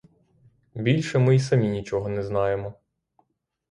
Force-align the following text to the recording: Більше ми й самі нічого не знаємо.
Більше 0.75 1.19
ми 1.19 1.35
й 1.35 1.39
самі 1.39 1.69
нічого 1.69 2.09
не 2.09 2.23
знаємо. 2.23 2.73